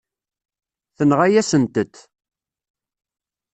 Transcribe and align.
Tenɣa-yasent-t. 0.97 1.95